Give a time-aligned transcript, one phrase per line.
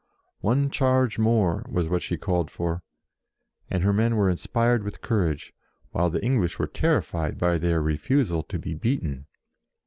[0.39, 2.81] "One charge more" was what she called for,
[3.69, 5.53] and her men were inspired with courage,
[5.91, 9.27] while the English were terri fied by their refusal to be beaten.